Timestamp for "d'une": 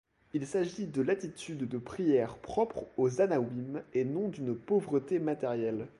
4.29-4.55